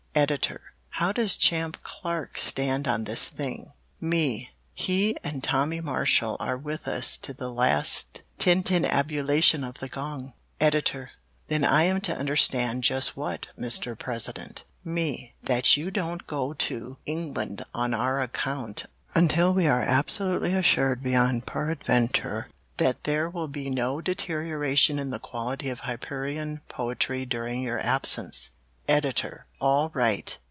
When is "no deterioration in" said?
23.69-25.09